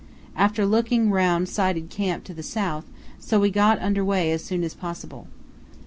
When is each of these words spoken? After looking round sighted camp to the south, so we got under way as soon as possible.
After 0.35 0.65
looking 0.65 1.11
round 1.11 1.47
sighted 1.47 1.91
camp 1.91 2.23
to 2.23 2.33
the 2.33 2.41
south, 2.41 2.85
so 3.19 3.39
we 3.39 3.51
got 3.51 3.79
under 3.79 4.03
way 4.03 4.31
as 4.31 4.43
soon 4.43 4.63
as 4.63 4.73
possible. 4.73 5.27